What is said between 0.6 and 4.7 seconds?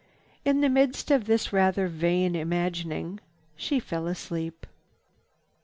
the midst of this rather vain imagining she fell asleep.